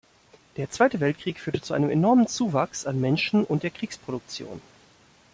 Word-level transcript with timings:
Der 0.57 0.71
Zweite 0.71 0.99
Weltkrieg 0.99 1.39
führte 1.39 1.61
zu 1.61 1.75
einem 1.75 1.91
enormen 1.91 2.25
Zuwachs 2.25 2.87
an 2.87 2.99
Menschen 2.99 3.43
und 3.43 3.61
der 3.61 3.69
Kriegsproduktion. 3.69 4.59